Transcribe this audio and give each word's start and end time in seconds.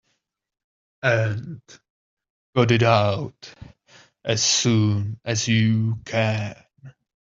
And 1.03 1.61
got 2.55 2.71
it 2.71 2.81
out 2.81 3.53
as 4.25 4.41
soon 4.41 5.19
as 5.23 5.47
you 5.47 5.99
can. 6.05 6.55